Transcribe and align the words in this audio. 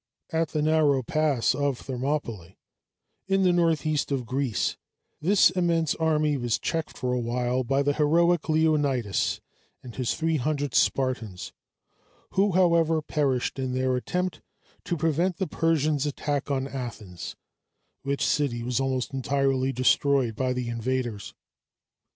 At 0.31 0.49
the 0.49 0.63
narrow 0.63 1.03
pass 1.03 1.53
of 1.53 1.79
Thermopylæ, 1.79 2.55
in 3.27 3.43
the 3.43 3.53
northeast 3.53 4.11
of 4.11 4.25
Greece, 4.25 4.75
this 5.21 5.51
immense 5.51 5.93
army 5.93 6.37
was 6.37 6.57
checked 6.57 6.97
for 6.97 7.13
a 7.13 7.19
while 7.19 7.63
by 7.63 7.83
the 7.83 7.93
heroic 7.93 8.49
Leonidas 8.49 9.41
and 9.83 9.95
his 9.95 10.15
three 10.15 10.37
hundred 10.37 10.73
Spartans, 10.73 11.53
who, 12.31 12.53
however, 12.53 13.03
perished 13.03 13.59
in 13.59 13.75
their 13.75 13.95
attempt 13.95 14.41
to 14.85 14.97
prevent 14.97 15.37
the 15.37 15.45
Persian's 15.45 16.07
attack 16.07 16.49
on 16.49 16.67
Athens, 16.67 17.35
which 18.01 18.25
city 18.25 18.63
was 18.63 18.79
almost 18.79 19.13
entirely 19.13 19.71
destroyed 19.71 20.35
by 20.35 20.51
the 20.51 20.67
invaders. 20.67 21.35